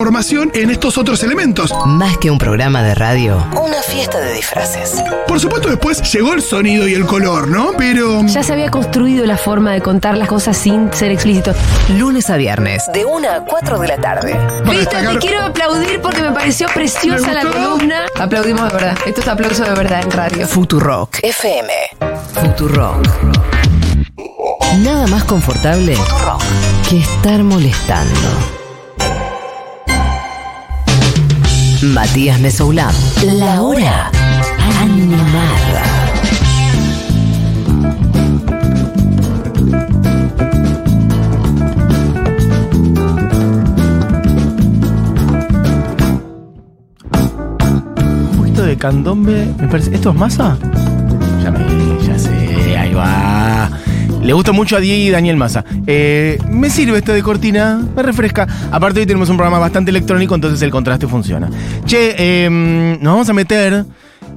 [0.00, 1.74] formación en estos otros elementos.
[1.84, 5.04] Más que un programa de radio, una fiesta de disfraces.
[5.28, 7.72] Por supuesto, después llegó el sonido y el color, ¿no?
[7.76, 8.22] Pero.
[8.24, 11.52] Ya se había construido la forma de contar las cosas sin ser explícito.
[11.98, 14.40] Lunes a viernes, de 1 a 4 de la tarde.
[14.64, 18.06] Viste, te quiero aplaudir porque me pareció preciosa ¿Me la columna.
[18.18, 18.98] Aplaudimos de verdad.
[19.04, 20.48] Esto es aplauso de verdad en radio.
[20.48, 21.72] Futurock FM.
[22.40, 23.06] Futurock.
[24.78, 25.94] Nada más confortable
[26.88, 28.59] que estar molestando.
[31.82, 32.94] Matías Mesoulán.
[33.24, 34.10] La hora
[34.82, 35.82] animada.
[48.30, 49.94] Un poquito de candombe, me parece.
[49.94, 50.58] ¿Esto es masa?
[51.42, 53.29] Ya me, ya sé, ahí va.
[54.22, 55.64] Le gusta mucho a Diego y Daniel Massa.
[55.86, 58.46] Eh, me sirve esto de cortina, me refresca.
[58.70, 61.48] Aparte hoy tenemos un programa bastante electrónico, entonces el contraste funciona.
[61.86, 62.50] Che, eh,
[63.00, 63.86] nos vamos a meter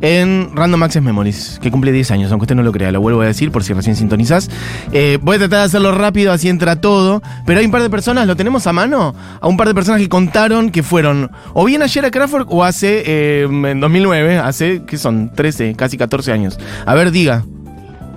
[0.01, 3.21] en Random Access Memories, que cumple 10 años, aunque usted no lo crea, lo vuelvo
[3.21, 4.49] a decir por si recién sintonizás.
[4.91, 7.21] Eh, voy a tratar de hacerlo rápido, así entra todo.
[7.45, 9.15] Pero hay un par de personas, ¿lo tenemos a mano?
[9.39, 12.63] A un par de personas que contaron que fueron o bien ayer a Crawford o
[12.63, 15.31] hace, eh, en 2009, hace, ¿qué son?
[15.33, 16.59] 13, casi 14 años.
[16.85, 17.43] A ver, diga.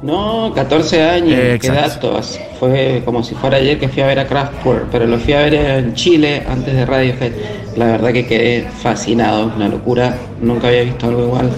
[0.06, 2.38] No, 14 años, Eh, qué datos.
[2.60, 5.38] Fue como si fuera ayer que fui a ver a Kraftwerk, pero lo fui a
[5.40, 7.32] ver en Chile antes de Radiohead.
[7.74, 10.16] La verdad que quedé fascinado, una locura.
[10.40, 11.50] Nunca había visto algo igual.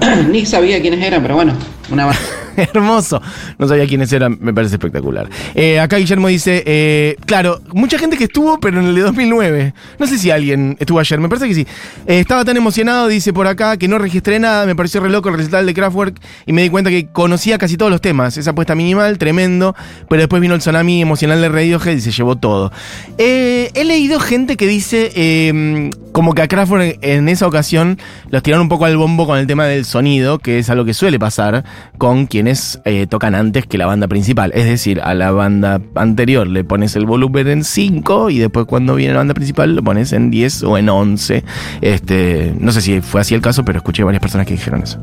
[0.30, 1.52] Ni sabía quiénes eran, pero bueno,
[1.92, 2.20] una banda.
[2.74, 3.20] Hermoso.
[3.58, 5.28] No sabía quiénes eran, me parece espectacular.
[5.54, 9.74] Eh, acá Guillermo dice, eh, claro, mucha gente que estuvo, pero en el de 2009.
[9.98, 11.66] No sé si alguien estuvo ayer, me parece que sí.
[12.06, 15.28] Eh, estaba tan emocionado, dice por acá, que no registré nada, me pareció re loco
[15.28, 18.36] el recital de Kraftwerk y me di cuenta que conocía casi todos los temas.
[18.36, 19.74] Esa apuesta minimal, tremendo,
[20.08, 22.72] pero después vino el tsunami emocional de Radiohead y se llevó todo.
[23.18, 27.98] He leído gente que dice eh, como que a Kraftwerk en esa ocasión
[28.30, 30.94] los tiraron un poco al bombo con el tema del sonido, que es algo que
[30.94, 31.64] suele pasar
[31.98, 34.50] con eh, tocan antes que la banda principal.
[34.54, 38.94] Es decir, a la banda anterior le pones el volumen en 5 y después cuando
[38.94, 41.44] viene la banda principal lo pones en 10 o en 11.
[41.80, 44.98] Este, no sé si fue así el caso, pero escuché varias personas que dijeron eso.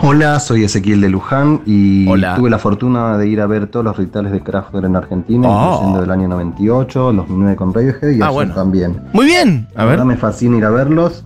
[0.00, 2.34] Hola, soy Ezequiel de Luján y Hola.
[2.36, 5.74] tuve la fortuna de ir a ver todos los recitales de Kraftwerk en Argentina, Oh.
[5.74, 8.54] incluyendo del año 98, 2009 con Radiohead y Ah, bueno.
[8.54, 9.00] también.
[9.12, 9.66] Muy bien.
[9.76, 10.04] A ver.
[10.04, 11.24] me fascina ir a verlos.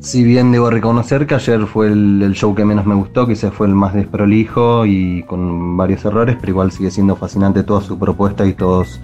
[0.00, 3.66] Si bien debo reconocer que ayer fue el, show que menos me gustó, quizás fue
[3.66, 8.46] el más desprolijo y con varios errores, pero igual sigue siendo fascinante toda su propuesta
[8.46, 8.98] y todos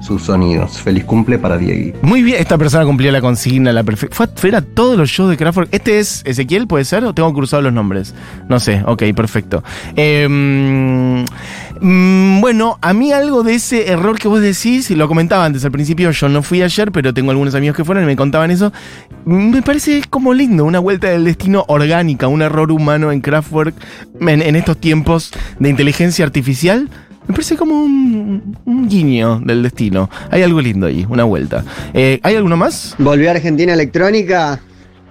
[0.00, 0.80] sus sonidos.
[0.80, 1.98] Feliz cumple para Diego.
[2.00, 4.16] Muy bien, esta persona cumplió la consigna, la perfecta.
[4.34, 5.68] Fue a todos los shows de Kraftwerk.
[5.70, 7.04] ¿Este es Ezequiel, puede ser?
[7.04, 8.14] ¿O tengo cruzados los nombres?
[8.48, 9.62] No sé, ok, perfecto.
[9.96, 11.24] Eh,
[11.80, 15.64] mm, bueno, a mí algo de ese error que vos decís, y lo comentaba antes
[15.64, 18.50] al principio, yo no fui ayer, pero tengo algunos amigos que fueron y me contaban
[18.50, 18.72] eso.
[19.24, 23.74] Me parece como lindo, una vuelta del destino orgánica, un error humano en Kraftwerk
[24.20, 26.88] en, estos tiempos de inteligencia artificial.
[27.26, 30.08] Me parece como un, un guiño del destino.
[30.30, 31.62] Hay algo lindo ahí, una vuelta.
[31.92, 32.94] Eh, ¿Hay alguno más?
[32.98, 34.60] Volvió a Argentina Electrónica.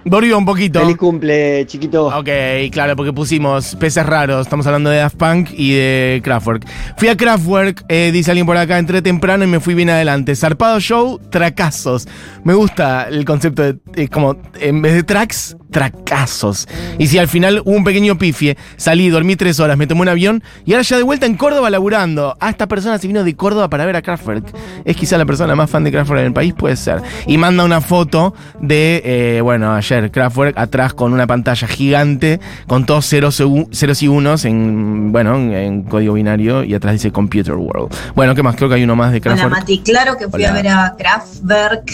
[0.04, 0.80] Volvió un poquito.
[0.80, 2.06] Feliz cumple, chiquito.
[2.06, 2.28] Ok,
[2.70, 4.46] claro, porque pusimos peces raros.
[4.46, 6.66] Estamos hablando de Daft Punk y de Kraftwerk.
[6.96, 10.34] Fui a Kraftwerk, eh, dice alguien por acá, entré temprano y me fui bien adelante.
[10.34, 12.08] Zarpado show, tracazos.
[12.44, 16.66] Me gusta el concepto de, eh, como, en vez de tracks, tracazos.
[16.98, 20.08] Y si al final hubo un pequeño pifie, salí, dormí tres horas, me tomé un
[20.08, 22.36] avión y ahora ya de vuelta en Córdoba laburando.
[22.40, 24.44] Ah, esta persona se vino de Córdoba para ver a Kraftwerk.
[24.84, 27.00] Es quizá la persona más fan de Kraftwerk en el país, puede ser.
[27.26, 32.84] Y manda una foto de, eh, bueno, ayer Kraftwerk atrás con una pantalla gigante con
[32.86, 37.12] todos ceros, y- ceros y unos en, bueno, en, en código binario y atrás dice
[37.12, 37.94] Computer World.
[38.16, 38.56] Bueno, ¿qué más?
[38.56, 39.50] Creo que hay uno más de Hola Kraftwerk.
[39.52, 40.50] Mati, claro que fui Hola.
[40.50, 41.88] a ver a Kraftwerk.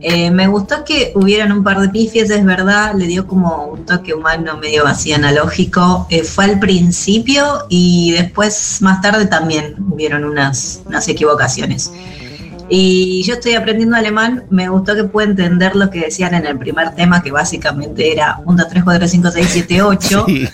[0.00, 3.84] Eh, me gustó que hubieran un par de pifies, es verdad, le dio como un
[3.84, 6.06] toque humano medio así analógico.
[6.10, 11.92] Eh, fue al principio y después, más tarde también hubieron unas, unas equivocaciones.
[12.68, 16.58] Y yo estoy aprendiendo alemán, me gustó que pude entender lo que decían en el
[16.58, 20.24] primer tema, que básicamente era 1, 2, 3, 4, 5, 6, 7, 8.
[20.26, 20.48] Sí.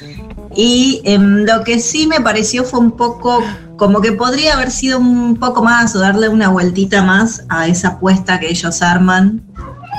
[0.54, 3.42] Y em, lo que sí me pareció fue un poco
[3.76, 7.88] como que podría haber sido un poco más o darle una vueltita más a esa
[7.88, 9.42] apuesta que ellos arman.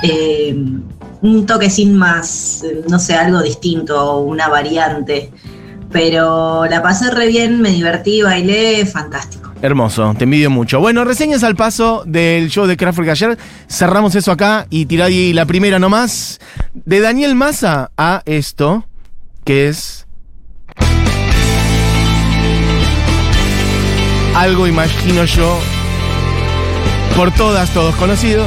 [0.02, 0.82] Em,
[1.24, 5.30] un toquecín más, eh, no sé, algo distinto, una variante.
[5.90, 9.52] Pero la pasé re bien, me divertí, bailé, fantástico.
[9.62, 10.80] Hermoso, te envidio mucho.
[10.80, 13.38] Bueno, reseñas al paso del show de Kraftwerk ayer.
[13.68, 16.40] Cerramos eso acá y tirá ahí la primera nomás.
[16.74, 18.84] De Daniel Massa a esto,
[19.44, 20.06] que es.
[24.34, 25.58] Algo imagino yo,
[27.16, 28.44] por todas, todos conocido.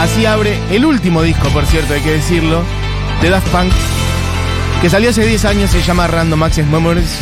[0.00, 2.62] Así abre el último disco, por cierto, hay que decirlo,
[3.22, 3.72] de Daft Punk,
[4.82, 7.18] que salió hace 10 años, se llama Random Access Memories.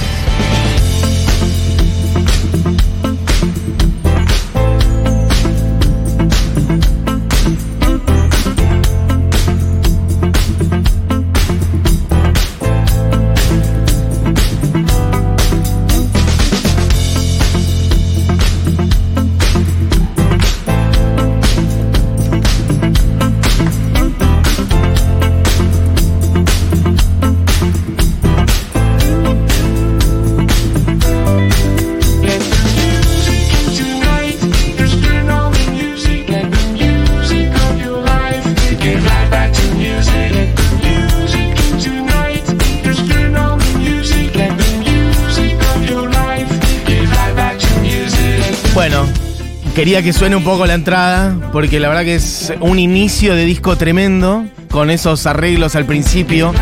[49.75, 53.45] Quería que suene un poco la entrada, porque la verdad que es un inicio de
[53.45, 56.53] disco tremendo, con esos arreglos al principio,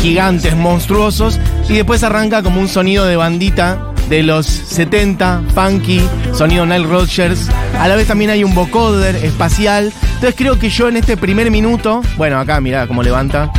[0.00, 6.02] gigantes, monstruosos, y después arranca como un sonido de bandita de los 70, funky,
[6.32, 7.48] sonido Nile Rodgers.
[7.78, 9.92] A la vez también hay un vocoder espacial.
[10.14, 13.50] Entonces creo que yo en este primer minuto, bueno, acá mirá cómo levanta.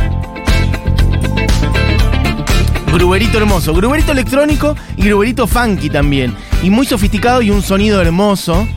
[2.92, 6.34] Gruberito hermoso, gruberito electrónico y gruberito funky también.
[6.62, 8.68] Y muy sofisticado y un sonido hermoso.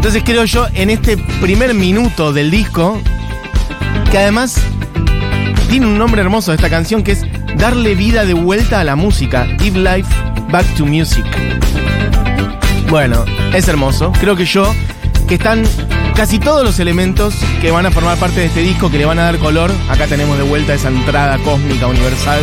[0.00, 2.98] Entonces creo yo en este primer minuto del disco,
[4.10, 4.58] que además
[5.68, 7.26] tiene un nombre hermoso de esta canción que es
[7.58, 10.08] Darle vida de vuelta a la música, Give Life
[10.50, 11.26] Back to Music.
[12.88, 14.10] Bueno, es hermoso.
[14.18, 14.74] Creo que yo,
[15.28, 15.64] que están
[16.16, 19.18] casi todos los elementos que van a formar parte de este disco, que le van
[19.18, 19.70] a dar color.
[19.90, 22.40] Acá tenemos de vuelta esa entrada cósmica universal.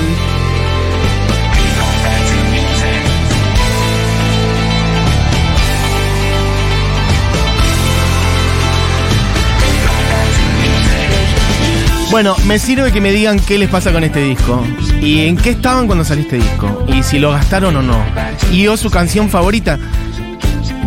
[12.18, 14.66] Bueno, me sirve que me digan qué les pasa con este disco.
[15.04, 16.84] Y en qué estaban cuando salió este disco.
[16.88, 18.04] Y si lo gastaron o no.
[18.52, 19.78] Y o su canción favorita.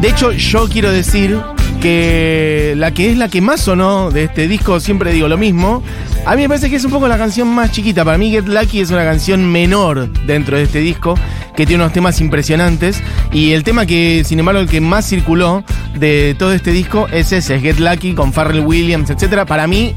[0.00, 1.38] De hecho, yo quiero decir
[1.80, 5.84] que la que es la que más sonó de este disco, siempre digo lo mismo.
[6.26, 8.04] A mí me parece que es un poco la canción más chiquita.
[8.04, 11.14] Para mí, Get Lucky es una canción menor dentro de este disco,
[11.54, 13.00] que tiene unos temas impresionantes.
[13.30, 15.62] Y el tema que, sin embargo, el que más circuló
[15.94, 19.44] de todo este disco es ese, es Get Lucky con Pharrell Williams, etc.
[19.46, 19.94] Para mí,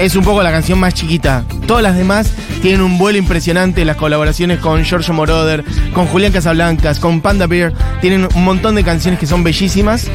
[0.00, 1.44] es un poco la canción más chiquita.
[1.66, 2.32] Todas las demás
[2.62, 3.84] tienen un vuelo impresionante.
[3.84, 5.62] Las colaboraciones con Giorgio Moroder,
[5.92, 7.72] con Julián Casablancas, con Panda Bear.
[8.00, 10.06] Tienen un montón de canciones que son bellísimas.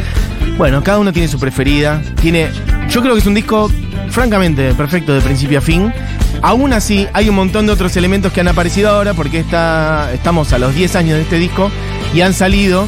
[0.57, 2.01] Bueno, cada uno tiene su preferida.
[2.19, 2.49] Tiene.
[2.89, 3.71] Yo creo que es un disco,
[4.09, 5.93] francamente, perfecto de principio a fin.
[6.41, 10.51] Aún así, hay un montón de otros elementos que han aparecido ahora, porque está, estamos
[10.53, 11.71] a los 10 años de este disco
[12.13, 12.87] y han salido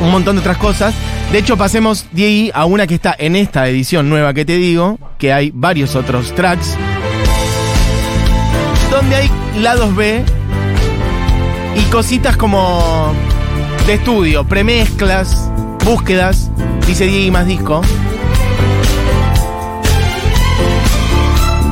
[0.00, 0.94] un montón de otras cosas.
[1.32, 4.98] De hecho, pasemos ahí a una que está en esta edición nueva que te digo,
[5.18, 6.76] que hay varios otros tracks,
[8.90, 10.22] donde hay lados B
[11.76, 13.12] y cositas como
[13.86, 15.50] de estudio, premezclas,
[15.84, 16.50] búsquedas,
[16.86, 17.82] dice Diego más disco.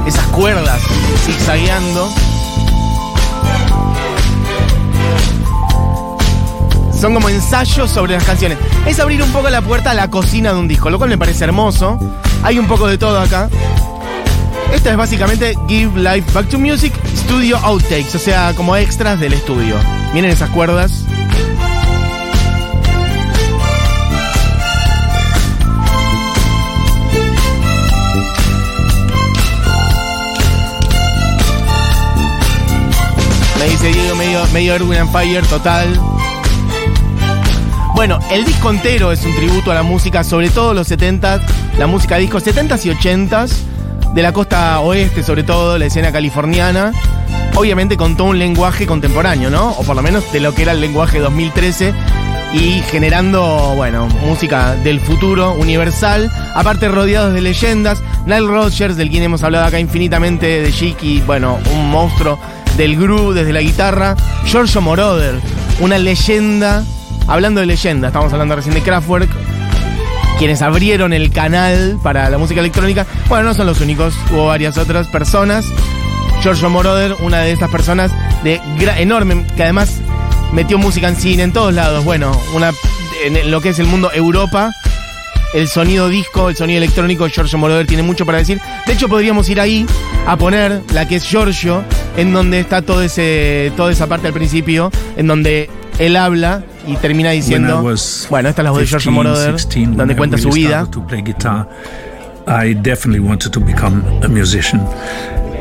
[0.07, 0.83] Esas cuerdas
[1.25, 2.34] zigzagueando.
[7.05, 8.57] Son como ensayos sobre las canciones.
[8.87, 11.19] Es abrir un poco la puerta a la cocina de un disco, lo cual me
[11.19, 11.99] parece hermoso.
[12.43, 13.51] Hay un poco de todo acá.
[14.73, 19.35] Esta es básicamente Give Life Back to Music Studio Outtakes, o sea, como extras del
[19.35, 19.77] estudio.
[20.15, 21.05] Miren esas cuerdas.
[33.59, 36.01] Me dice Diego, medio, medio and Fire total.
[37.95, 41.41] Bueno, el disco entero es un tributo a la música, sobre todo los 70s,
[41.79, 43.53] la música disco 70s y 80s,
[44.15, 46.93] de la costa oeste, sobre todo, la escena californiana.
[47.55, 49.71] Obviamente con todo un lenguaje contemporáneo, ¿no?
[49.71, 51.95] O por lo menos de lo que era el lenguaje 2013
[52.53, 58.03] y generando, bueno, música del futuro universal, aparte rodeados de leyendas.
[58.27, 62.41] Nile Rodgers, del quien hemos hablado acá infinitamente, de Chicky, bueno, un monstruo
[62.77, 64.17] del groove desde la guitarra.
[64.47, 65.41] Giorgio Moroder,
[65.79, 66.83] una leyenda
[67.27, 69.31] Hablando de leyenda, estamos hablando recién de Kraftwerk,
[70.39, 73.07] quienes abrieron el canal para la música electrónica.
[73.29, 75.65] Bueno, no son los únicos, hubo varias otras personas.
[76.43, 78.13] Giorgio Moroder, una de estas personas
[78.45, 80.01] enorme, que además
[80.53, 82.05] metió música en cine en todos lados.
[82.05, 82.73] Bueno, una
[83.25, 84.73] en lo que es el mundo Europa,
[85.55, 88.61] el sonido disco, el sonido electrónico, Giorgio Moroder tiene mucho para decir.
[88.87, 89.87] De hecho, podríamos ir ahí
[90.27, 91.85] a poner la que es Giorgio,
[92.19, 96.97] en donde está todo ese, toda esa parte al principio, en donde él habla y
[96.97, 97.83] termina diciendo,
[98.31, 99.57] bueno, esta es la voz de George Moroder,
[99.89, 100.89] donde cuenta su vida.
[102.47, 104.87] I definitely wanted to become a musician.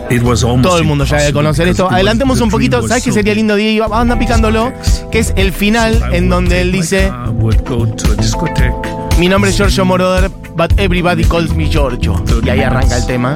[0.09, 1.89] It was almost Todo el mundo ya debe conocer esto.
[1.89, 2.85] Adelantemos un poquito.
[2.87, 3.93] ¿Sabes qué sería lindo, Diego?
[3.95, 4.73] Anda picándolo.
[5.09, 8.73] Que es el final en donde él dice: car, would go to a discotheque.
[9.17, 12.21] Mi nombre es Giorgio Moroder, but everybody calls me Giorgio.
[12.43, 13.33] Y ahí arranca el tema.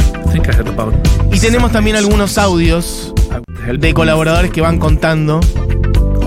[1.31, 3.13] Y tenemos también algunos audios
[3.73, 5.39] de colaboradores que van contando.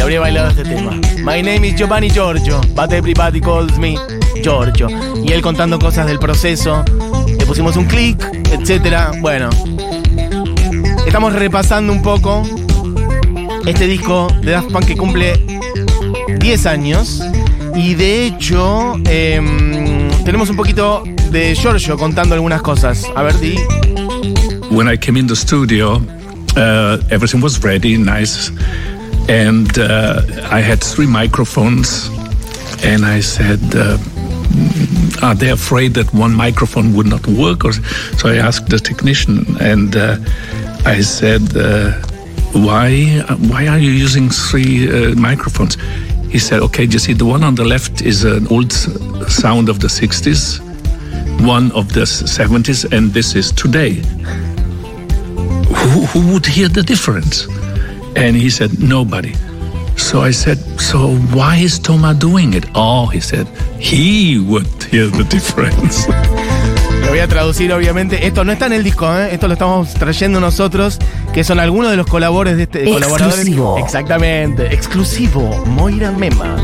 [0.00, 0.92] Se habría bailado este tema.
[1.18, 3.98] My name is Giovanni Giorgio, but everybody calls me
[4.42, 4.88] Giorgio.
[5.22, 6.82] Y él contando cosas del proceso.
[7.26, 8.18] Le pusimos un clic,
[8.50, 9.12] etcétera.
[9.20, 9.50] Bueno.
[11.06, 12.42] Estamos repasando un poco
[13.66, 15.38] este disco de Daft Punk que cumple
[16.38, 17.22] 10 años.
[17.74, 23.04] Y de hecho, em, tenemos un poquito de Giorgio contando algunas cosas.
[23.14, 23.54] A ver, Di.
[24.70, 25.96] When I came in the studio,
[26.56, 28.50] uh, everything was ready, nice,
[29.30, 32.08] and uh, I had three microphones,
[32.82, 33.60] and I said.
[33.74, 33.98] Uh,
[35.22, 37.64] are they afraid that one microphone would not work?
[37.64, 40.16] Or so I asked the technician, and uh,
[40.84, 41.92] I said, uh,
[42.52, 43.20] "Why?
[43.50, 45.76] Why are you using three uh, microphones?"
[46.30, 48.72] He said, "Okay, you see, the one on the left is an old
[49.28, 50.58] sound of the '60s,
[51.46, 54.02] one of the '70s, and this is today.
[55.80, 57.46] Who, who would hear the difference?"
[58.16, 59.32] And he said, "Nobody."
[59.96, 63.46] So I said, "So why is Toma doing it?" Oh, he said,
[63.78, 66.06] "He would hear the difference."
[67.02, 68.26] Lo voy a traducir, obviamente.
[68.26, 69.30] Esto no está en el disco, ¿eh?
[69.32, 70.98] esto lo estamos trayendo nosotros,
[71.32, 72.84] que son algunos de los colaboradores de este.
[72.84, 73.38] colaboradores.
[73.38, 73.78] Exclusivo.
[73.78, 75.64] Exactamente, exclusivo.
[75.66, 76.56] Moira Mema.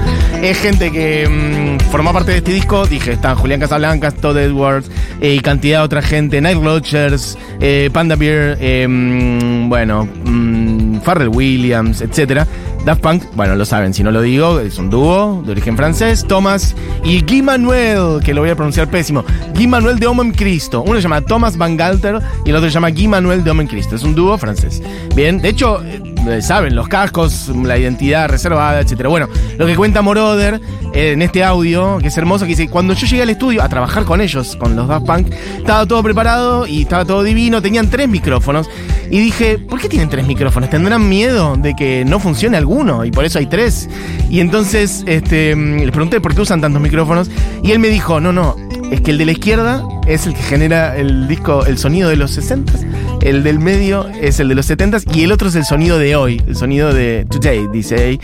[0.43, 2.87] Es gente que mm, forma parte de este disco.
[2.87, 4.89] Dije, están Julián Casablancas, Todd Edwards
[5.21, 6.41] eh, y cantidad de otra gente.
[6.41, 12.47] Night Rodgers, eh, Panda Bear, eh, mm, bueno, mm, Pharrell Williams, etcétera.
[12.87, 16.25] Daft Punk, bueno, lo saben, si no lo digo, es un dúo de origen francés,
[16.25, 19.25] Thomas y Guy Manuel, que lo voy a pronunciar pésimo,
[19.57, 20.85] Guy Manuel de Homem Cristo.
[20.87, 23.67] Uno se llama Thomas Van Galter y el otro se llama Guy Manuel de Homem
[23.67, 23.97] Cristo.
[23.97, 24.81] Es un dúo francés.
[25.17, 29.09] Bien, de hecho, eh, saben, los cascos, la identidad reservada, etcétera.
[29.09, 29.29] Bueno,
[29.59, 30.61] lo que cuenta Moroder
[30.95, 33.69] eh, en este audio, que es hermoso, que dice, cuando yo llegué al estudio a
[33.69, 37.91] trabajar con ellos, con los Daft Punk, estaba todo preparado y estaba todo divino, tenían
[37.91, 38.71] tres micrófonos.
[39.11, 40.69] Y dije, ¿por qué tienen tres micrófonos?
[40.69, 42.76] ¿Tendrán miedo de que no funcione alguno?
[43.05, 43.89] Y por eso hay tres.
[44.29, 47.31] Y entonces este, mm, les pregunté por qué usan tantos micrófonos.
[47.63, 48.57] Y él me dijo, no, no,
[48.91, 52.17] es que el de la izquierda es el que genera el disco, el sonido de
[52.17, 52.73] los 60
[53.27, 56.15] el del medio es el de los 70 y el otro es el sonido de
[56.15, 58.21] hoy, el sonido de today, dice.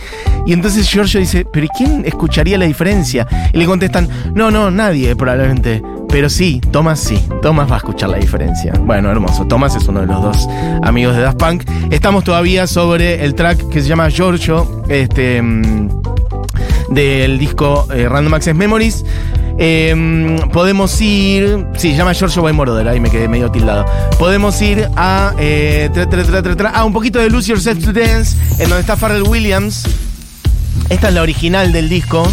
[0.47, 3.26] Y entonces Giorgio dice, ¿pero quién escucharía la diferencia?
[3.52, 5.82] Y le contestan, no, no, nadie probablemente.
[6.12, 8.75] Pero sí, Thomas sí, Thomas va a escuchar la diferencia.
[8.81, 9.47] Bueno, hermoso.
[9.47, 10.47] Thomas es uno de los dos
[10.83, 11.64] amigos de Daft Punk.
[11.90, 15.88] Estamos todavía sobre el track que se llama Giorgio, este, mm,
[16.90, 19.07] del disco eh, Random Access Memories.
[19.59, 21.66] Eh, podemos ir.
[21.76, 23.87] Sí, se llama Giorgio Moroder, ahí me quedé medio tildado.
[24.19, 25.33] Podemos ir a.
[25.38, 25.90] eh,
[26.75, 29.85] a un poquito de Lose Yourself to Dance, en donde está Pharrell Williams.
[30.90, 32.31] Esta es la original del disco.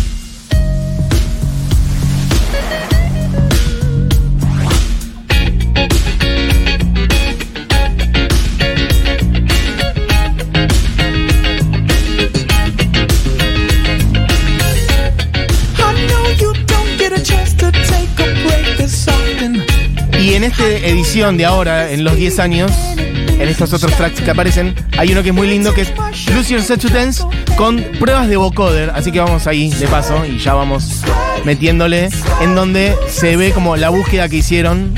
[21.10, 25.30] De ahora, en los 10 años, en estos otros tracks que aparecen, hay uno que
[25.30, 25.92] es muy lindo que es
[26.36, 27.24] Lose Yourself to Dance
[27.58, 28.92] con pruebas de vocoder.
[28.92, 31.02] Así que vamos ahí de paso y ya vamos
[31.46, 32.10] metiéndole
[32.42, 34.94] en donde se ve como la búsqueda que hicieron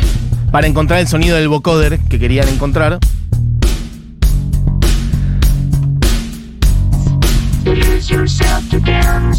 [0.51, 2.99] para encontrar el sonido del vocoder que querían encontrar.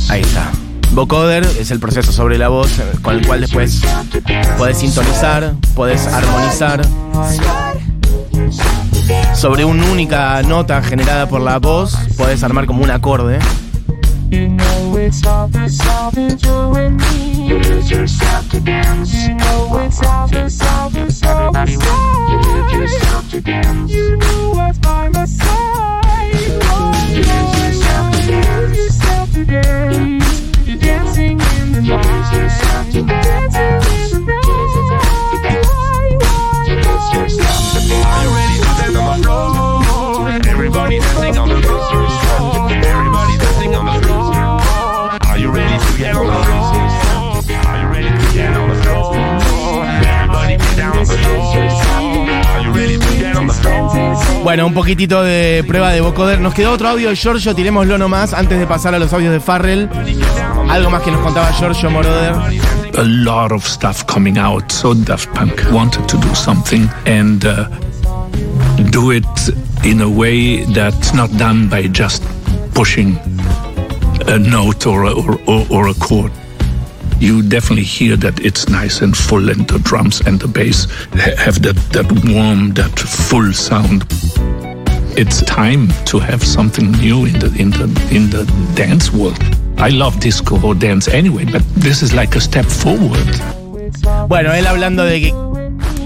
[0.09, 0.50] Ahí está.
[0.92, 3.80] Vocoder es el proceso sobre la voz eh, con el cual después
[4.58, 6.82] podés sintonizar, podés armonizar.
[9.34, 13.38] sobre una única nota generada por la voz, podés armar como un acorde.
[54.42, 56.40] Bueno, un poquitito de prueba de vocoder.
[56.40, 59.40] Nos quedó otro audio de Giorgio, tirémoslo nomás antes de pasar a los audios de
[59.40, 59.88] Farrell.
[60.68, 62.34] Algo más que nos contaba Giorgio Moroder.
[62.99, 64.70] a lot of stuff coming out.
[64.70, 67.68] So Daft Punk wanted to do something and uh,
[68.90, 69.25] do it
[69.84, 72.22] in a way that's not done by just
[72.75, 73.16] pushing
[74.26, 76.32] a note or a, or, or, a chord.
[77.18, 81.37] You definitely hear that it's nice and full, and the drums and the bass ha-
[81.37, 84.04] have that, that warm, that full sound.
[85.14, 89.38] It's time to have something new in the in the in the dance world.
[89.76, 93.28] I love disco or dance anyway, but this is like a step forward.
[94.28, 95.33] Bueno, él hablando de que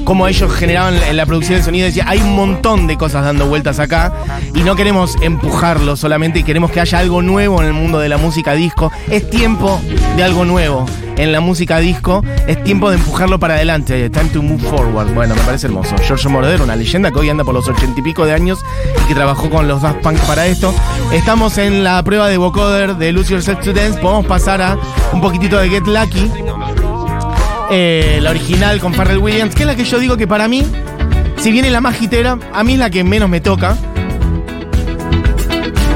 [0.07, 3.47] cómo ellos generaban en la producción de sonido, decía, hay un montón de cosas dando
[3.47, 4.13] vueltas acá
[4.55, 8.17] y no queremos empujarlo solamente, queremos que haya algo nuevo en el mundo de la
[8.17, 8.93] música disco.
[9.11, 9.81] Es tiempo
[10.17, 10.87] de algo nuevo
[11.17, 14.09] en la música disco, es tiempo de empujarlo para adelante.
[14.11, 15.13] Time to move forward.
[15.13, 15.97] Bueno, me parece hermoso.
[16.07, 18.61] Giorgio Moroder, una leyenda que hoy anda por los ochenta y pico de años
[19.03, 20.73] y que trabajó con los Daft Punk para esto.
[21.13, 23.99] Estamos en la prueba de vocoder de Lose Yourself to Dance.
[23.99, 24.79] Podemos pasar a
[25.13, 26.31] un poquitito de Get Lucky.
[27.71, 30.65] Eh, la original con Pharrell Williams, que es la que yo digo que para mí,
[31.39, 33.77] si viene la más hitera, a mí es la que menos me toca.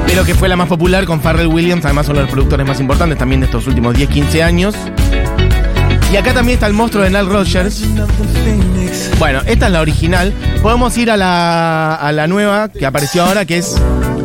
[0.05, 3.17] Pero que fue la más popular con Pharrell Williams, además son los productores más importantes
[3.17, 4.75] también de estos últimos 10, 15 años.
[6.11, 7.85] Y acá también está el monstruo de Nile Rogers.
[9.17, 10.33] Bueno, esta es la original.
[10.61, 13.77] Podemos ir a la, a la nueva que apareció ahora, que es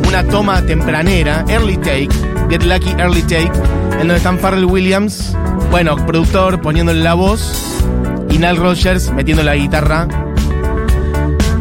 [0.08, 2.08] una toma tempranera, Early Take,
[2.50, 3.52] Get Lucky Early Take,
[3.92, 5.36] en donde están Pharrell Williams,
[5.70, 7.40] bueno, productor poniéndole la voz,
[8.30, 10.08] y Nile Rogers metiendo la guitarra.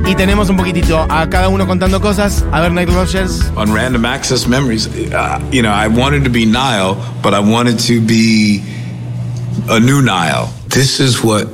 [0.07, 2.45] Y tenemos un poquitito a cada uno contando cosas.
[2.51, 3.41] A ver, Nile Rogers.
[3.55, 4.87] on random access memories.
[4.87, 8.61] Uh, you know, I wanted to be Nile, but I wanted to be
[9.67, 10.53] a new Nile.
[10.69, 11.47] This is what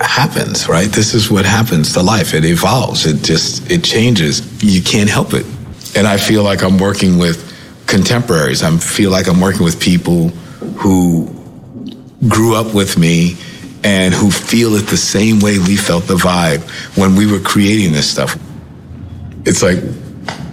[0.00, 0.90] happens, right?
[0.90, 2.34] This is what happens to life.
[2.34, 3.06] It evolves.
[3.06, 4.42] It just it changes.
[4.62, 5.46] You can't help it.
[5.94, 7.38] And I feel like I'm working with
[7.86, 8.64] contemporaries.
[8.64, 10.30] I feel like I'm working with people
[10.80, 11.35] who
[12.28, 13.36] grew up with me
[13.84, 16.62] and who feel it the same way we felt the vibe
[16.96, 18.38] when we were creating this stuff.
[19.44, 19.78] It's like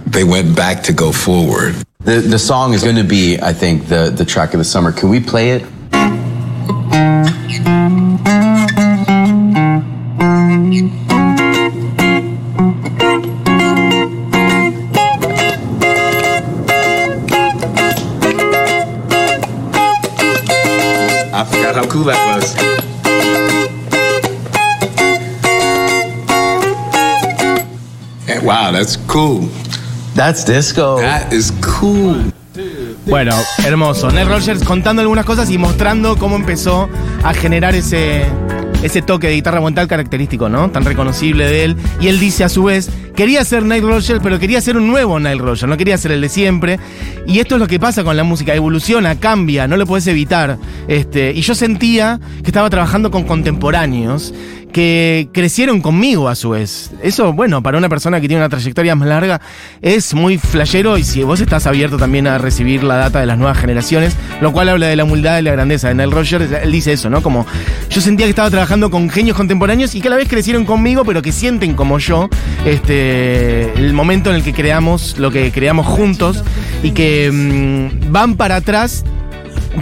[0.05, 1.75] they went back to go forward.
[2.01, 4.91] The the song is going to be, I think, the the track of the summer.
[4.91, 5.63] Can we play it?
[21.93, 22.55] Cool that was.
[28.27, 29.47] Eh, Wow, that's cool.
[30.15, 30.97] That's disco.
[30.99, 32.31] That is cool.
[33.05, 33.33] Bueno,
[33.65, 34.09] hermoso.
[34.11, 36.89] Ned Rogers contando algunas cosas y mostrando cómo empezó
[37.23, 38.23] a generar ese,
[38.81, 40.71] ese toque de guitarra montal característico, ¿no?
[40.71, 41.77] Tan reconocible de él.
[41.99, 45.19] Y él dice a su vez, quería ser Nile Rogers, pero quería ser un nuevo
[45.19, 46.79] Nile Rogers, no quería ser el de siempre.
[47.27, 50.57] Y esto es lo que pasa con la música, evoluciona, cambia, no lo puedes evitar.
[50.87, 54.33] Este, y yo sentía que estaba trabajando con contemporáneos
[54.73, 56.91] que crecieron conmigo a su vez.
[57.01, 59.39] Eso, bueno, para una persona que tiene una trayectoria más larga
[59.81, 63.37] es muy flashero y si vos estás abierto también a recibir la data de las
[63.37, 66.71] nuevas generaciones, lo cual habla de la humildad y la grandeza de Nile Rogers, él
[66.71, 67.21] dice eso, ¿no?
[67.21, 67.45] Como
[67.89, 71.05] yo sentía que estaba trabajando con genios contemporáneos y que a la vez crecieron conmigo,
[71.05, 72.27] pero que sienten como yo
[72.65, 76.43] este el momento en el que creamos lo que creamos juntos
[76.81, 79.05] y que mm, van para atrás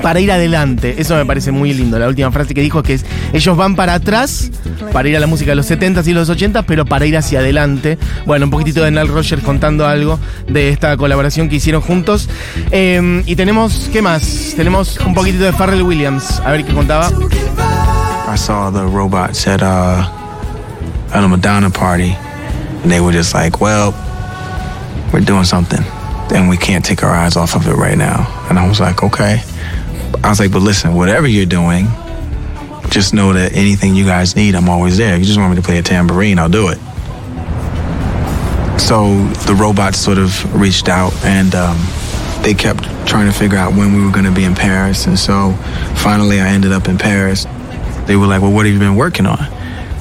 [0.02, 0.96] para ir adelante.
[0.98, 2.00] Eso me parece muy lindo.
[2.00, 4.52] La última frase que dijo es que ellos van para atrás,
[4.94, 7.40] para ir a la música de los 70s y los 80s, pero para ir hacia
[7.40, 7.98] adelante.
[8.26, 12.30] Bueno, un poquitito de Nile Rogers contando algo de esta colaboración que hicieron juntos.
[12.72, 14.54] Eh, y tenemos, ¿qué más?
[14.56, 16.40] Tenemos un poquitito de Pharrell Williams.
[16.46, 17.10] A ver qué contaba.
[18.32, 20.08] I saw the robots at uh,
[21.14, 22.16] at a Madonna party,
[22.82, 23.94] and they were just like, "Well,
[25.12, 25.84] we're doing something,
[26.34, 29.04] and we can't take our eyes off of it right now." And I was like,
[29.04, 29.44] "Okay."
[30.24, 31.88] I was like, "But listen, whatever you're doing,
[32.90, 35.14] just know that anything you guys need, I'm always there.
[35.14, 36.78] If you just want me to play a tambourine, I'll do it."
[38.82, 41.78] So the robots sort of reached out and um,
[42.42, 45.06] they kept trying to figure out when we were going to be in Paris.
[45.06, 45.54] And so
[45.96, 47.46] finally I ended up in Paris.
[48.06, 49.40] They were like, well, what have you been working on?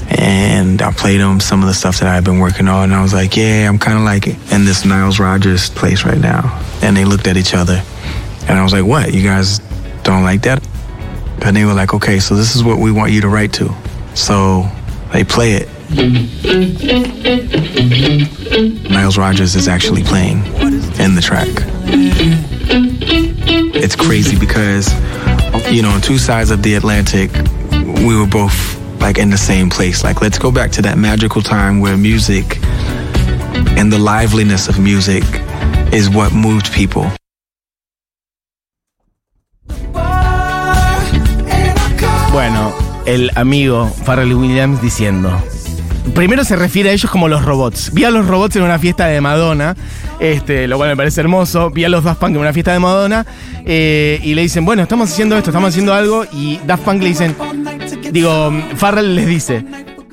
[0.08, 2.84] And I played them some of the stuff that I had been working on.
[2.84, 6.18] And I was like, yeah, I'm kind of like in this Niles Rogers place right
[6.18, 6.60] now.
[6.82, 7.82] And they looked at each other.
[8.48, 9.14] And I was like, what?
[9.14, 9.60] You guys
[10.10, 10.66] don't like that?
[11.42, 13.74] And they were like, okay, so this is what we want you to write to.
[14.14, 14.68] So
[15.12, 15.68] they play it.
[18.90, 20.44] Miles Rogers is actually playing
[20.98, 21.48] in the track.
[23.74, 24.92] It's crazy because,
[25.72, 27.30] you know, on two sides of the Atlantic,
[28.04, 30.04] we were both like in the same place.
[30.04, 32.58] Like, let's go back to that magical time where music
[33.78, 35.24] and the liveliness of music
[35.92, 37.10] is what moved people.
[42.32, 42.72] Bueno,
[43.06, 45.32] el amigo Farrell Williams diciendo.
[46.14, 47.92] Primero se refiere a ellos como los robots.
[47.92, 49.76] Vi a los robots en una fiesta de Madonna,
[50.20, 51.70] este, lo cual me parece hermoso.
[51.70, 53.26] Vi a los Daft Punk en una fiesta de Madonna
[53.64, 56.24] eh, y le dicen, bueno, estamos haciendo esto, estamos haciendo algo.
[56.32, 57.36] Y Daft Punk le dicen,
[58.12, 59.64] digo, Farrell les dice,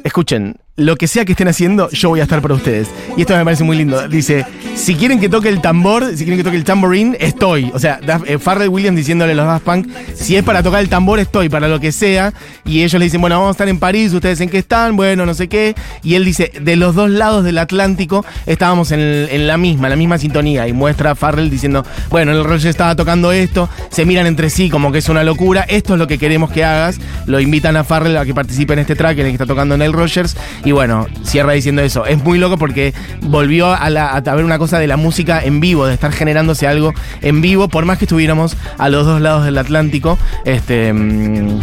[0.03, 2.87] escuchen, lo que sea que estén haciendo, yo voy a estar para ustedes.
[3.17, 4.07] Y esto me parece muy lindo.
[4.07, 7.71] Dice, si quieren que toque el tambor, si quieren que toque el tamborín, estoy.
[7.73, 10.87] O sea, eh, Farrell Williams diciéndole a los Daft Punk, si es para tocar el
[10.87, 12.31] tambor, estoy, para lo que sea.
[12.63, 15.25] Y ellos le dicen, bueno, vamos a estar en París, ustedes en qué están, bueno,
[15.25, 15.73] no sé qué.
[16.03, 19.97] Y él dice, de los dos lados del Atlántico estábamos en la misma, en la
[19.97, 20.67] misma sintonía.
[20.67, 24.69] Y muestra a Farrell diciendo, bueno, el Roger estaba tocando esto, se miran entre sí
[24.69, 26.99] como que es una locura, esto es lo que queremos que hagas.
[27.25, 29.75] Lo invitan a Farrell a que participe en este track en el que está tocando
[29.75, 30.37] Neil Rogers.
[30.67, 32.05] Y bueno, cierra diciendo eso.
[32.05, 35.61] Es muy loco porque volvió a, la- a ver una cosa de la música en
[35.61, 39.45] vivo, de estar generándose algo en vivo, por más que estuviéramos a los dos lados
[39.45, 40.17] del Atlántico.
[40.43, 40.91] Este.
[40.91, 41.61] mm.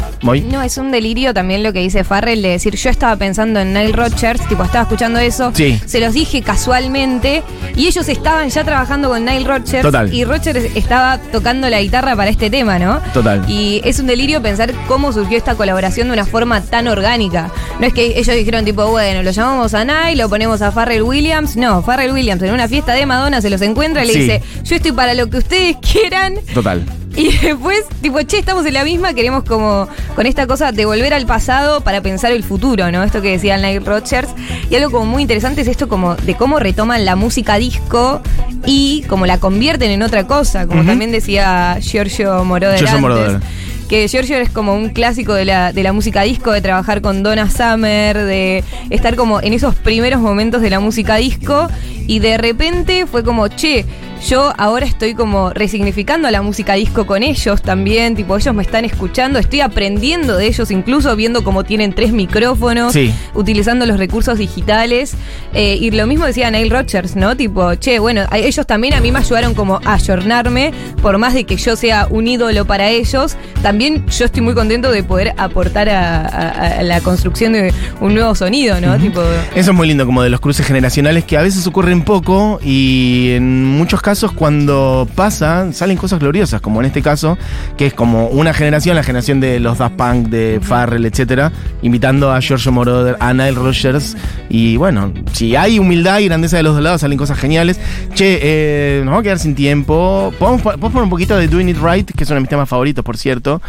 [0.50, 3.74] No, es un delirio también lo que dice Farrell de decir, yo estaba pensando en
[3.74, 5.78] Nile Rodgers, tipo, estaba escuchando eso, Sí.
[5.84, 7.42] se los dije casualmente,
[7.76, 10.14] y ellos estaban ya trabajando con Nile Rodgers, Total.
[10.14, 13.00] y Rodgers estaba tocando la guitarra para este tema, ¿no?
[13.12, 13.44] Total.
[13.50, 17.50] Y es un delirio pensar cómo surgió esta colaboración de una forma tan orgánica.
[17.78, 21.02] No es que ellos dijeron, tipo, bueno, lo llamamos a Nile, lo ponemos a Farrell
[21.02, 21.56] Williams.
[21.56, 24.76] No, Farrell Williams en una fiesta de Madonna se los encuentra y le dice, yo
[24.76, 26.36] estoy para lo que ustedes quieran.
[26.54, 26.86] Total.
[27.16, 31.12] Y después, tipo, che, estamos en la misma, queremos como con esta cosa de volver
[31.12, 33.02] al pasado para pensar el futuro, ¿no?
[33.02, 34.28] Esto que decía Nile Rodgers.
[34.70, 38.22] Y algo como muy interesante es esto como de cómo retoman la música disco
[38.64, 43.48] y como la convierten en otra cosa, como también decía Giorgio Moroder Giorgio antes.
[43.88, 47.22] Que Giorgio es como un clásico de la, de la música disco, de trabajar con
[47.22, 51.68] Donna Summer, de estar como en esos primeros momentos de la música disco.
[52.06, 53.84] Y de repente fue como, che,
[54.28, 58.14] yo ahora estoy como resignificando la música disco con ellos también.
[58.16, 62.92] Tipo, ellos me están escuchando, estoy aprendiendo de ellos, incluso viendo cómo tienen tres micrófonos,
[62.94, 63.12] Sí.
[63.34, 65.14] utilizando los recursos digitales.
[65.52, 67.36] Eh, y lo mismo decía Neil Rodgers, ¿no?
[67.36, 71.34] Tipo, che, bueno, a- ellos también a mí me ayudaron como a ayornarme, por más
[71.34, 75.34] de que yo sea un ídolo para ellos, también yo estoy muy contento de poder
[75.36, 78.96] aportar a, a- a la construcción de un nuevo sonido, ¿no?
[78.98, 79.20] Tipo,
[79.54, 83.32] Eso es muy lindo, como de los cruces generacionales que a veces ocurren poco y
[83.32, 87.36] en muchos casos cuando pasa salen cosas gloriosas, como en este caso,
[87.76, 92.32] que es como una generación, la generación de los Daft Punk, de Farrell, etcétera, invitando
[92.32, 94.16] a Giorgio Moroder, a Nile Rogers
[94.48, 97.78] y bueno, si hay humildad y grandeza de los dos lados salen cosas geniales.
[98.14, 100.32] Che, eh, nos vamos a quedar sin tiempo.
[100.38, 102.68] ¿Podemos, podemos poner un poquito de Doing It Right, que es uno de mis temas
[102.68, 103.60] favoritos, por cierto,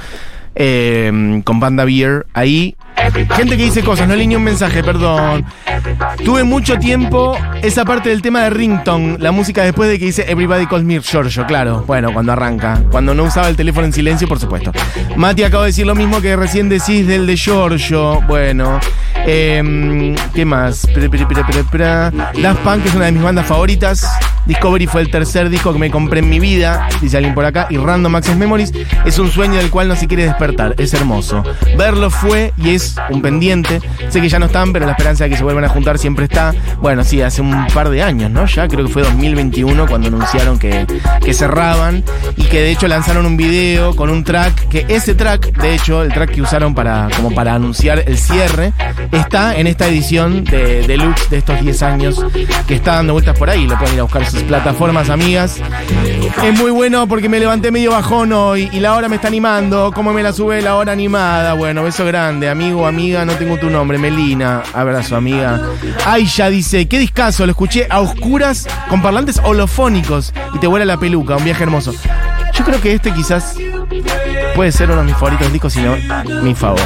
[0.56, 2.76] eh, con Banda Beer ahí.
[3.36, 5.46] Gente que dice cosas, no leí ni un mensaje, perdón.
[6.24, 10.26] Tuve mucho tiempo esa parte del tema de Rington, la música después de que dice
[10.28, 11.84] Everybody Calls Me Giorgio, claro.
[11.86, 12.82] Bueno, cuando arranca.
[12.92, 14.72] Cuando no usaba el teléfono en silencio, por supuesto.
[15.16, 18.22] Mati acabo de decir lo mismo que recién decís del de Giorgio.
[18.22, 18.80] Bueno.
[19.28, 20.88] Em, ¿Qué más?
[20.94, 24.08] Daft Punk es una de mis bandas favoritas.
[24.46, 27.66] Discovery fue el tercer disco que me compré en mi vida, dice alguien por acá.
[27.72, 28.72] Y Random Access Memories
[29.04, 30.76] es un sueño del cual no se quiere despertar.
[30.78, 31.44] Es hermoso.
[31.76, 33.82] Verlo fue y es un pendiente.
[34.10, 36.26] Sé que ya no están, pero la esperanza de que se vuelvan a juntar siempre
[36.26, 36.54] está.
[36.80, 38.46] Bueno, sí, hace un par de años, ¿no?
[38.46, 40.86] Ya creo que fue 2021 cuando anunciaron que,
[41.24, 42.04] que cerraban
[42.38, 46.04] y que de hecho lanzaron un video con un track, que ese track, de hecho,
[46.04, 48.74] el track que usaron para, como para anunciar el cierre,
[49.12, 52.26] está en esta edición de deluxe de estos 10 años
[52.68, 53.68] que está dando vueltas por ahí.
[53.68, 55.62] Lo pueden ir a buscar sus plataformas, amigas.
[56.44, 59.92] Es muy bueno porque me levanté medio bajón hoy y la hora me está animando.
[59.94, 61.54] ¿Cómo me la sube la hora animada?
[61.54, 64.64] Bueno, beso grande, amigo, amiga, no tengo tu nombre, Melina.
[64.74, 65.62] Abrazo, amiga.
[66.06, 70.98] Aisha dice, qué discazo, lo escuché a oscuras con parlantes holofónicos y te vuela la
[70.98, 71.94] peluca, un viaje hermoso.
[72.54, 73.56] Yo creo que este quizás
[74.56, 75.82] puede ser uno de mis favoritos discos, si
[76.42, 76.80] mi favor.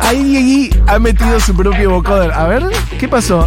[0.00, 2.32] Ahí Diegui ha metido su propio vocoder.
[2.32, 2.64] A ver,
[2.98, 3.46] ¿qué pasó?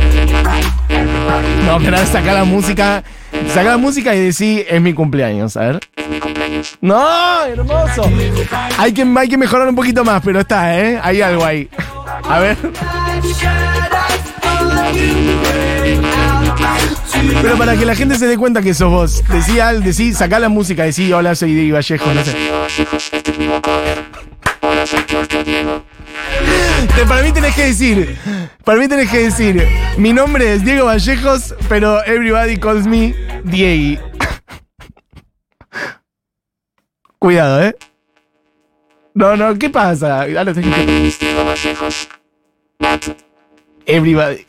[1.65, 3.03] No, pero saca la música.
[3.53, 5.57] Saca la música y decí, es mi cumpleaños.
[5.57, 5.79] A ver.
[6.81, 8.09] No, hermoso.
[8.77, 10.99] Hay que, hay que mejorar un poquito más, pero está, ¿eh?
[11.01, 11.69] Hay algo ahí.
[12.23, 12.57] A ver.
[17.41, 20.39] Pero para que la gente se dé cuenta que sos vos, decí, al- decí sacá
[20.39, 22.35] la música, decí hola, soy Diego Vallejo, no sé.
[27.07, 28.17] Para mí tenés que decir,
[28.67, 29.65] para mí tenés que decir,
[29.97, 33.97] mi nombre es Diego Vallejos, pero everybody calls me Diegui.
[37.17, 37.73] Cuidado, ¿eh?
[39.13, 40.23] No, no, ¿qué pasa?
[40.23, 41.13] Ah, lo tenés que-
[43.85, 44.45] Everybody.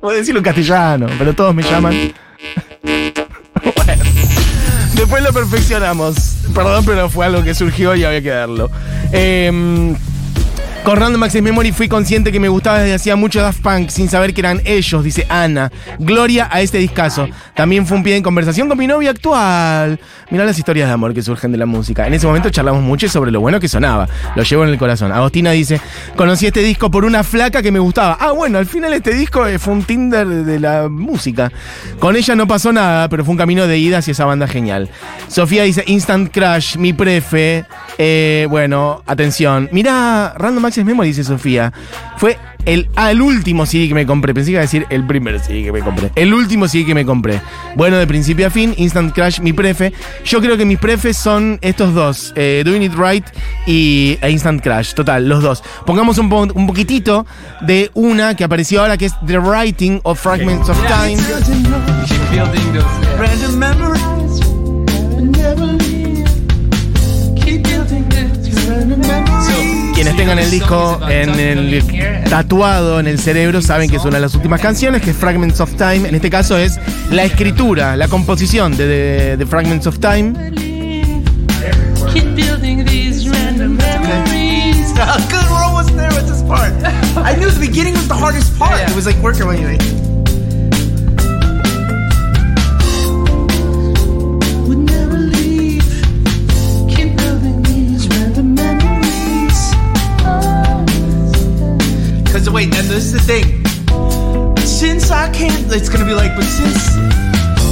[0.00, 2.12] Voy a decirlo en castellano, pero todos me llaman.
[2.82, 4.02] Bueno,
[4.94, 6.38] después lo perfeccionamos.
[6.52, 8.68] Perdón, pero fue algo que surgió y había que darlo.
[9.12, 9.94] Em,
[10.84, 14.08] con Random Access Memory fui consciente que me gustaba desde hacía mucho Daft Punk sin
[14.08, 15.70] saber que eran ellos, dice Ana.
[15.98, 17.28] Gloria a este discazo.
[17.54, 20.00] También fue un pie en conversación con mi novia actual.
[20.30, 22.06] Mirá las historias de amor que surgen de la música.
[22.06, 24.08] En ese momento charlamos mucho sobre lo bueno que sonaba.
[24.34, 25.12] Lo llevo en el corazón.
[25.12, 25.80] Agostina dice,
[26.16, 28.16] conocí este disco por una flaca que me gustaba.
[28.18, 31.52] Ah, bueno, al final este disco eh, fue un Tinder de la música.
[31.98, 34.88] Con ella no pasó nada, pero fue un camino de ida hacia esa banda genial.
[35.28, 37.66] Sofía dice, Instant Crash, mi prefe.
[37.98, 39.68] Eh, bueno, atención.
[39.72, 41.72] Mirá, Random Access Memory, dice Sofía.
[42.16, 44.34] Fue el, ah, el último CD que me compré.
[44.34, 46.10] Pensé que iba a decir el primer CD que me compré.
[46.14, 47.40] El último CD que me compré.
[47.74, 49.92] Bueno, de principio a fin, Instant Crash, mi prefe.
[50.24, 53.24] Yo creo que mis prefes son estos dos: eh, Doing It Right
[53.66, 54.94] y e Instant Crash.
[54.94, 55.62] Total, los dos.
[55.86, 57.26] Pongamos un, po- un poquitito
[57.62, 61.16] de una que apareció ahora que es The Writing of Fragments of Time.
[70.20, 71.82] Tengan el disco en el
[72.28, 75.60] tatuado en el cerebro saben que es una de las últimas canciones, que es Fragments
[75.60, 76.06] of Time.
[76.06, 76.78] En este caso es
[77.10, 80.34] la escritura, la composición de, de- de Fragments of Time.
[82.12, 84.92] Keep building these random memories.
[85.30, 86.72] Good, we're almost there with this part.
[87.16, 88.78] I knew the beginning was the hardest part.
[88.90, 90.09] It was like working on you.
[102.50, 103.64] Because wait, and this is the thing.
[104.66, 106.96] Since I can't, it's gonna be like, but since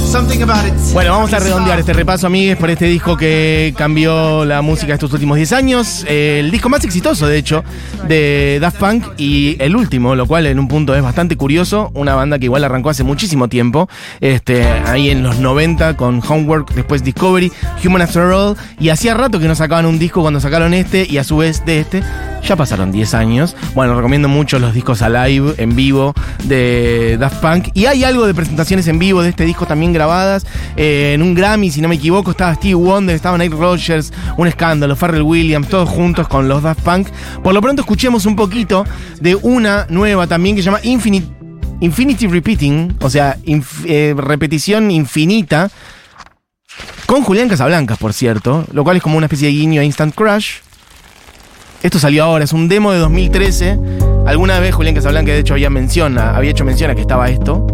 [0.09, 0.73] something about it.
[0.93, 5.11] Bueno, vamos a redondear este repaso, amigues, por este disco que cambió la música estos
[5.11, 6.05] últimos 10 años.
[6.07, 7.63] Eh, el disco más exitoso, de hecho,
[8.07, 11.91] de Daft Punk y el último, lo cual en un punto es bastante curioso.
[11.93, 13.89] Una banda que igual arrancó hace muchísimo tiempo,
[14.21, 17.51] este, ahí en los 90 con Homework, después Discovery,
[17.83, 18.55] Human After All.
[18.79, 21.65] Y hacía rato que no sacaban un disco cuando sacaron este y a su vez
[21.65, 22.03] de este.
[22.43, 23.55] Ya pasaron 10 años.
[23.75, 26.13] Bueno, recomiendo mucho los discos alive, en vivo,
[26.45, 27.69] de Daft Punk.
[27.73, 30.45] Y hay algo de presentaciones en vivo de este disco también grabadas.
[30.75, 34.47] Eh, en un Grammy, si no me equivoco, estaba Steve Wonder, estaba Nate Rogers, un
[34.47, 37.09] escándalo, Pharrell Williams, todos juntos con los Daft Punk.
[37.43, 38.85] Por lo pronto escuchemos un poquito
[39.19, 41.27] de una nueva también que se llama Infinite,
[41.81, 45.69] Infinity Repeating, o sea, eh, repetición infinita.
[47.05, 50.13] Con Julián Casablancas, por cierto, lo cual es como una especie de guiño a Instant
[50.13, 50.57] Crush.
[51.81, 53.79] Esto salió ahora, es un demo de 2013.
[54.25, 57.65] Alguna vez Julián Casablanca, de hecho, había, menciona, había hecho mención a que estaba esto.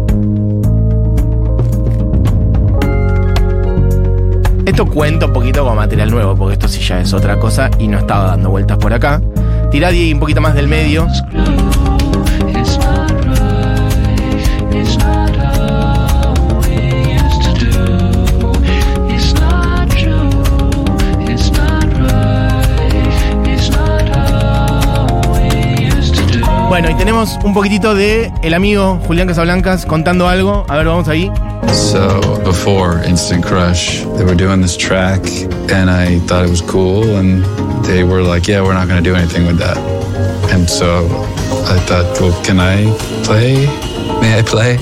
[4.64, 7.88] Esto cuenta un poquito con material nuevo, porque esto sí ya es otra cosa y
[7.88, 9.20] no estaba dando vueltas por acá.
[9.72, 11.08] Tirá un poquito más del medio.
[26.68, 30.66] Bueno, y tenemos un poquitito de el amigo Julián Casablancas contando algo.
[30.68, 31.30] A ver, vamos ahí.
[31.72, 35.20] So before Instant Crush, they were doing this track,
[35.72, 37.44] and I thought it was cool, and
[37.84, 39.78] they were like, "Yeah, we're not going to do anything with that."
[40.52, 41.06] And so
[41.66, 42.86] I thought, "Well, can I
[43.22, 43.66] play?
[44.20, 44.78] May I play?"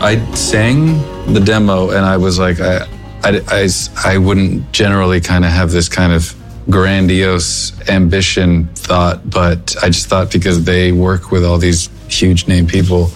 [0.00, 1.00] I sang
[1.32, 2.86] the demo, and I was like, I,
[3.24, 3.68] I, I,
[4.04, 6.34] I wouldn't generally kind of have this kind of
[6.68, 12.66] grandiose ambition thought, but I just thought because they work with all these huge name
[12.66, 13.10] people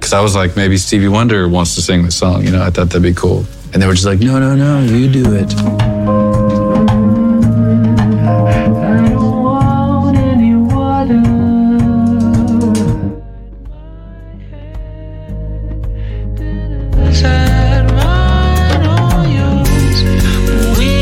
[0.00, 2.42] because I was like, maybe Stevie Wonder wants to sing the song.
[2.42, 3.44] You know, I thought that'd be cool.
[3.72, 5.50] And they were just like, no, no, no, you do it.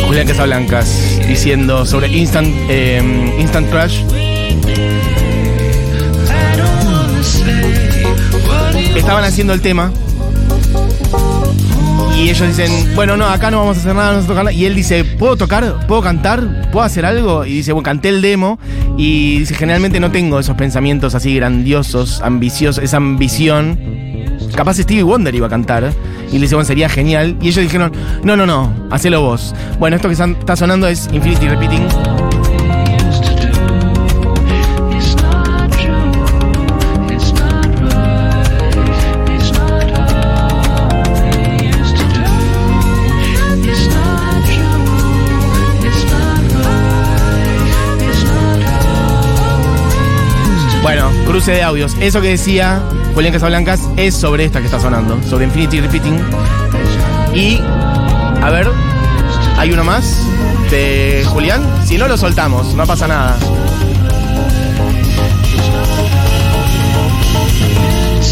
[0.09, 4.01] Julián Casablancas diciendo sobre Instant, eh, Instant Crush.
[8.97, 9.93] Estaban haciendo el tema.
[12.17, 14.45] Y ellos dicen, bueno, no, acá no vamos a hacer nada, no vamos a tocar
[14.45, 14.53] nada.
[14.53, 15.87] Y él dice, ¿puedo tocar?
[15.87, 16.69] ¿Puedo cantar?
[16.73, 17.45] ¿Puedo hacer algo?
[17.45, 18.59] Y dice, bueno, canté el demo.
[18.97, 23.79] Y dice, generalmente no tengo esos pensamientos así grandiosos, ambiciosos, esa ambición.
[24.57, 25.93] Capaz Stevie Wonder iba a cantar.
[26.31, 27.37] Y le dice, bueno, sería genial.
[27.41, 29.55] Y ellos dijeron, no, no, no, hacelo vos.
[29.79, 32.18] Bueno, esto que está sonando es Infinity Repeating.
[51.39, 51.97] Cruce audios.
[52.01, 52.83] Eso que decía
[53.15, 56.19] Julián Casablancas es sobre esta que está sonando, sobre Infinity Repeating.
[57.33, 57.61] Y,
[58.43, 58.67] a ver,
[59.57, 60.19] ¿hay uno más
[60.69, 61.63] de Julián?
[61.85, 63.39] Si no, lo soltamos, no pasa nada.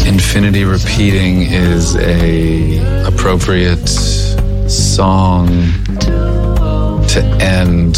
[0.05, 3.87] Infinity repeating is a appropriate
[4.67, 5.47] song
[7.07, 7.95] to end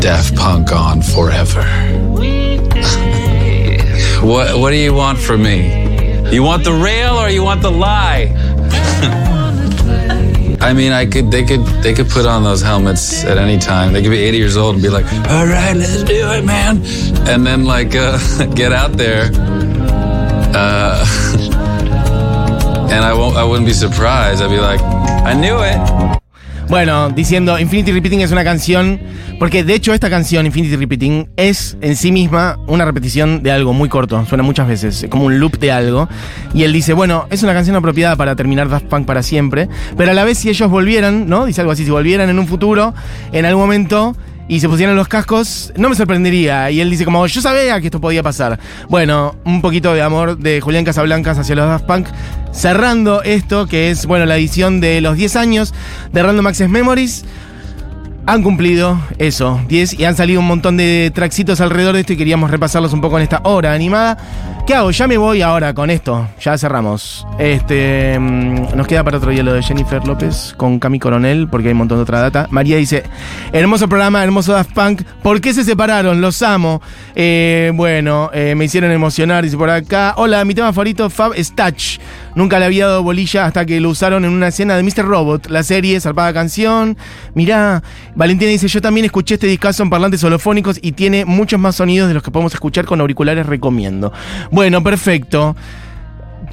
[0.00, 2.05] Daft Punk on forever.
[4.22, 6.32] What what do you want from me?
[6.32, 8.32] You want the rail or you want the lie?
[10.60, 13.92] I mean, I could they could they could put on those helmets at any time.
[13.92, 16.78] They could be 80 years old and be like, "All right, let's do it, man,"
[17.28, 18.18] and then like uh,
[18.54, 19.30] get out there.
[20.54, 21.04] Uh,
[22.90, 23.36] and I won't.
[23.36, 24.42] I wouldn't be surprised.
[24.42, 26.05] I'd be like, I knew it.
[26.68, 29.00] Bueno, diciendo Infinity Repeating es una canción,
[29.38, 33.72] porque de hecho esta canción, Infinity Repeating, es en sí misma una repetición de algo
[33.72, 36.08] muy corto, suena muchas veces, como un loop de algo.
[36.54, 40.10] Y él dice, bueno, es una canción apropiada para terminar Daft Punk para siempre, pero
[40.10, 41.46] a la vez si ellos volvieran, ¿no?
[41.46, 42.94] Dice algo así, si volvieran en un futuro,
[43.32, 44.16] en algún momento...
[44.48, 46.70] Y se pusieran los cascos, no me sorprendería.
[46.70, 48.58] Y él dice como, yo sabía que esto podía pasar.
[48.88, 52.06] Bueno, un poquito de amor de Julián Casablancas hacia los Daft Punk.
[52.52, 55.74] Cerrando esto, que es, bueno, la edición de los 10 años
[56.12, 57.24] de Random Access Memories.
[58.28, 62.16] Han cumplido eso, 10, y han salido un montón de tracksitos alrededor de esto y
[62.16, 64.16] queríamos repasarlos un poco en esta hora animada.
[64.66, 64.90] ¿Qué hago?
[64.90, 66.28] Ya me voy ahora con esto.
[66.40, 67.24] Ya cerramos.
[67.38, 68.18] Este.
[68.18, 71.72] mm, Nos queda para otro día lo de Jennifer López con Cami Coronel, porque hay
[71.72, 72.48] un montón de otra data.
[72.50, 73.04] María dice:
[73.52, 75.02] Hermoso programa, hermoso Daft Punk.
[75.22, 76.20] ¿Por qué se separaron?
[76.20, 76.82] Los amo.
[77.14, 80.14] Eh, bueno, eh, me hicieron emocionar, dice por acá.
[80.16, 82.00] Hola, mi tema favorito, Fab Touch.
[82.34, 85.06] Nunca le había dado bolilla hasta que lo usaron en una escena de Mr.
[85.06, 86.98] Robot, la serie, zarpada canción.
[87.34, 87.82] Mirá,
[88.14, 92.08] Valentina dice, yo también escuché este discazo en parlantes holofónicos y tiene muchos más sonidos
[92.08, 94.12] de los que podemos escuchar con auriculares, recomiendo.
[94.56, 95.54] Bueno, perfecto.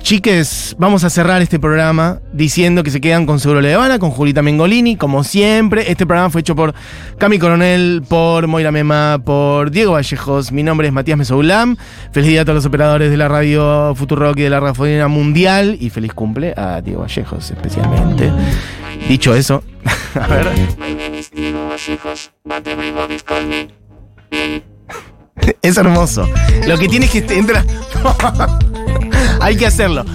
[0.01, 4.41] Chiques, vamos a cerrar este programa diciendo que se quedan con Seguro Habana, con Julita
[4.41, 5.89] Mengolini, como siempre.
[5.89, 6.73] Este programa fue hecho por
[7.17, 10.51] Cami Coronel, por Moira Mema, por Diego Vallejos.
[10.51, 11.77] Mi nombre es Matías Mesoulam.
[12.11, 15.77] Feliz día a todos los operadores de la radio Futurock y de la Radiofónica Mundial.
[15.79, 18.29] Y feliz cumple a Diego Vallejos especialmente.
[19.07, 19.63] Dicho eso,
[20.19, 20.49] a ver.
[25.61, 26.27] Es hermoso.
[26.67, 27.65] Lo que tiene es que entra.
[29.41, 30.05] hay que hacerlo.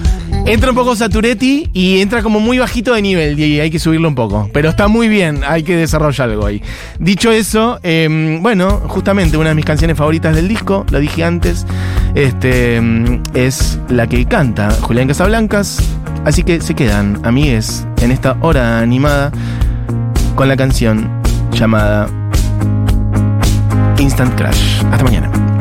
[0.45, 4.07] Entra un poco Saturetti y entra como muy bajito de nivel y hay que subirlo
[4.07, 4.49] un poco.
[4.53, 6.61] Pero está muy bien, hay que desarrollar algo ahí.
[6.99, 11.65] Dicho eso, em, bueno, justamente una de mis canciones favoritas del disco, lo dije antes,
[12.15, 15.83] este, em, es la que canta Julián Casablancas.
[16.25, 19.31] Así que se quedan, amigues, en esta hora animada
[20.35, 21.09] con la canción
[21.51, 22.07] llamada
[23.99, 24.81] Instant Crash.
[24.91, 25.58] Hasta mañana.